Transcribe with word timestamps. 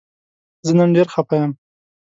زه 0.65 0.71
نن 0.79 0.89
ډیر 0.95 1.07
خفه 1.13 1.35
یم 1.41 1.51